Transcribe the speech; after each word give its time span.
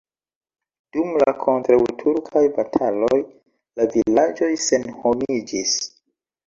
Dum 0.95 1.11
la 1.23 1.33
kontraŭturkaj 1.43 2.43
bataloj 2.57 3.21
la 3.23 3.89
vilaĝoj 3.95 4.53
senhomiĝis. 4.71 5.81